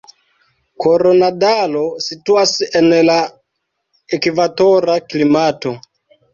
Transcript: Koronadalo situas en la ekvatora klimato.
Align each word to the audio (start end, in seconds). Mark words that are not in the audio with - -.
Koronadalo 0.85 1.83
situas 2.07 2.55
en 2.81 2.89
la 3.11 3.19
ekvatora 4.21 4.99
klimato. 5.11 5.79